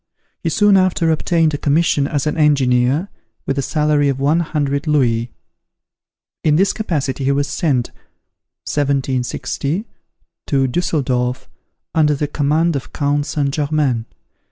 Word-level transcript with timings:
He 0.41 0.49
soon 0.49 0.77
after 0.77 1.11
obtained 1.11 1.53
a 1.53 1.59
commission 1.59 2.07
as 2.07 2.25
an 2.25 2.35
engineer, 2.35 3.09
with 3.45 3.59
a 3.59 3.61
salary 3.61 4.09
of 4.09 4.19
one 4.19 4.39
hundred 4.39 4.87
louis. 4.87 5.31
In 6.43 6.55
this 6.55 6.73
capacity 6.73 7.25
he 7.25 7.31
was 7.31 7.47
sent 7.47 7.89
(1760) 8.65 9.85
to 10.47 10.65
Dusseldorf, 10.65 11.47
under 11.93 12.15
the 12.15 12.27
command 12.27 12.75
of 12.75 12.91
Count 12.93 13.27
St. 13.27 13.51
Germain. 13.53 14.07